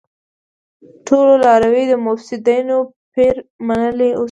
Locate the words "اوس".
4.13-4.19